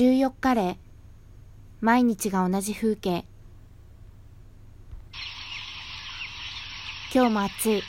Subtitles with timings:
[0.00, 0.78] 14日例
[1.82, 3.26] 毎日が同じ風景。
[7.14, 7.82] 今日も暑い。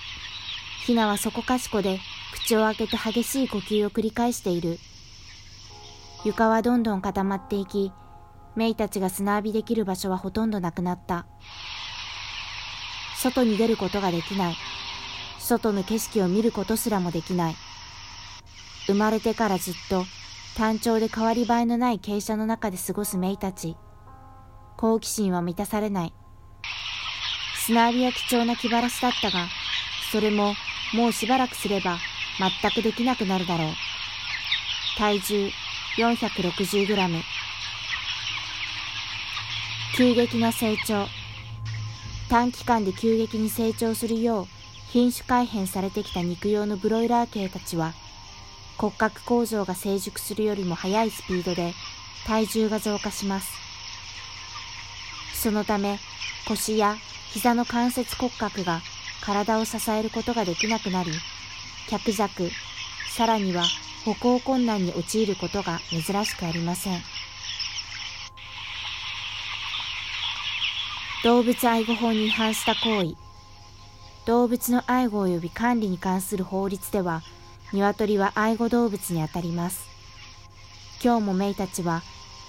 [0.85, 1.99] ひなはそこかしこで
[2.33, 4.77] 口を開けて激しい呼吸を繰り返している。
[6.25, 7.93] 床はどんどん固まっていき
[8.57, 11.25] メイたちが砂浴びできる場所はほとんどなくなった。
[13.15, 14.55] 外に出ることができない。
[15.39, 17.55] 外の景色を見ることすらもできない。
[18.87, 20.03] 生まれてからずっと
[20.55, 23.77] 単調で変わり映えのない傾斜の中で過ごすメイたち。
[24.77, 26.13] 好奇心は満たされない。
[27.65, 29.47] 砂浴びは貴重な気晴らしだったが
[30.11, 30.55] それも
[30.93, 31.97] もうしばらくすれば
[32.61, 33.67] 全くできなくなるだろう。
[34.97, 35.49] 体重
[35.97, 37.21] 460g
[39.95, 41.07] 急激な成長。
[42.29, 44.45] 短期間で急激に成長するよう
[44.89, 47.93] 品種改変されてきた肉用のブロイラー系たちは
[48.77, 51.73] 骨格構造が成熟するよりも速いスピードで
[52.25, 53.53] 体重が増加します。
[55.33, 55.99] そのため
[56.47, 56.95] 腰や
[57.31, 58.81] 膝の関節骨格が
[59.21, 61.11] 体を支えることができなくなり
[61.89, 62.49] 脚弱
[63.15, 63.63] さらには
[64.05, 67.01] 歩行困難に陥ることが珍しくありません。
[71.23, 73.15] 動物愛護法に違反した行為。
[74.25, 77.21] 動物の愛護及び管理に関する法律では
[77.73, 79.87] 鶏は愛護動物にあたります。
[81.03, 82.03] 今日もメイたちは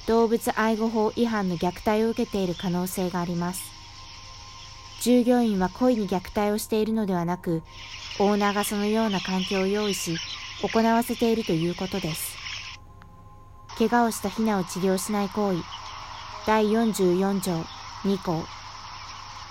[0.06, 3.62] 動物愛護法違反の虐待を受けている可能性があります。
[5.00, 7.62] 従業員は故意に虐待をしているのではなく
[8.19, 10.17] オーナーがそのような環境を用意し
[10.62, 12.37] 行わせているということです。
[13.78, 15.62] 怪我をしたヒナを治療しない行為。
[16.47, 17.53] 第44条
[18.05, 18.45] 2項。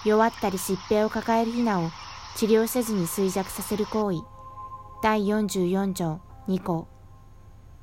[0.06, 1.90] 弱ったり疾病を抱えるヒナを
[2.36, 4.31] 治療せずに衰弱させる行為。
[5.02, 6.88] 第44条2項。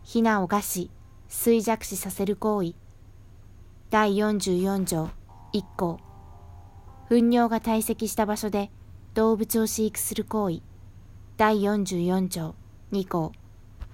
[0.05, 0.91] 避難を餓死
[1.29, 2.75] 衰弱死させる行為。
[3.91, 5.11] 第44条
[5.53, 5.99] 1項。
[7.09, 8.71] 糞尿が堆積した場所で
[9.15, 10.63] 動物を飼育する行為。
[11.37, 12.55] 第44条
[12.93, 13.33] 2項。